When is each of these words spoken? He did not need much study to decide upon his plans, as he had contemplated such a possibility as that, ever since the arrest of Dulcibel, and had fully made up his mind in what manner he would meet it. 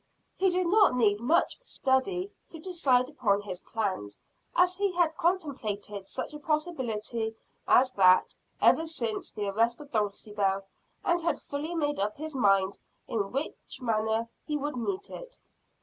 He 0.35 0.49
did 0.49 0.65
not 0.65 0.95
need 0.95 1.19
much 1.19 1.61
study 1.61 2.31
to 2.49 2.57
decide 2.57 3.07
upon 3.07 3.41
his 3.41 3.59
plans, 3.61 4.19
as 4.55 4.75
he 4.77 4.91
had 4.93 5.15
contemplated 5.15 6.09
such 6.09 6.33
a 6.33 6.39
possibility 6.39 7.35
as 7.67 7.91
that, 7.91 8.35
ever 8.59 8.87
since 8.87 9.29
the 9.29 9.47
arrest 9.49 9.79
of 9.79 9.91
Dulcibel, 9.91 10.63
and 11.05 11.21
had 11.21 11.37
fully 11.37 11.75
made 11.75 11.99
up 11.99 12.17
his 12.17 12.33
mind 12.35 12.79
in 13.07 13.31
what 13.31 13.51
manner 13.79 14.27
he 14.43 14.57
would 14.57 14.75
meet 14.75 15.11
it. 15.11 15.37